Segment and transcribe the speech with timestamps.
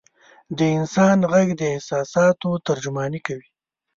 [0.57, 3.47] د انسان ږغ د احساساتو ترجماني کوي.